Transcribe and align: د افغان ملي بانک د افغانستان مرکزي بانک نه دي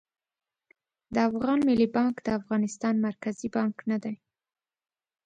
د 1.13 1.15
افغان 1.29 1.59
ملي 1.67 1.87
بانک 1.95 2.15
د 2.21 2.27
افغانستان 2.39 2.95
مرکزي 3.07 3.47
بانک 3.57 3.75
نه 3.89 3.97
دي 4.03 4.15